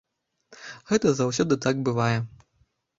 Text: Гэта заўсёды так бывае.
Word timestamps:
Гэта 0.89 1.07
заўсёды 1.21 1.61
так 1.69 1.87
бывае. 1.91 2.13